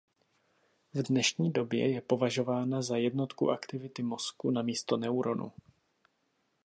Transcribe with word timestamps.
V 0.93 1.03
dnešní 1.03 1.51
době 1.51 1.91
je 1.91 2.01
považována 2.01 2.81
za 2.81 2.97
"jednotku" 2.97 3.51
aktivity 3.51 4.03
mozku 4.03 4.51
namísto 4.51 4.97
neuronu. 4.97 5.51